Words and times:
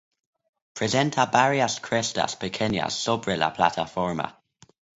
Presenta 0.77 1.27
varias 1.27 1.79
crestas 1.79 2.35
pequeñas 2.35 2.95
sobre 2.95 3.37
la 3.37 3.53
plataforma. 3.53 4.41